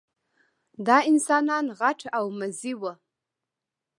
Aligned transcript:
دا 0.87 0.97
انسانان 1.11 1.65
غټ 1.79 1.99
او 2.17 2.25
مزي 2.39 2.73
وو. 2.81 2.93